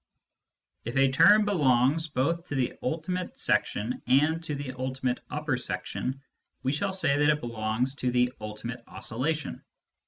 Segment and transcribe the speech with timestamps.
[0.83, 6.23] If a^term z belongs both to the ultimate section and to the ultimate upper section,
[6.63, 9.63] we shall say that it belongs to the" ultimate oscillation."